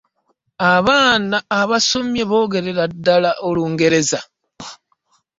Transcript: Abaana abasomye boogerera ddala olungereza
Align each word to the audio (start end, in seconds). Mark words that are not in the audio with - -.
Abaana 0.73 1.37
abasomye 1.61 2.23
boogerera 2.29 2.83
ddala 2.93 3.31
olungereza 3.47 4.19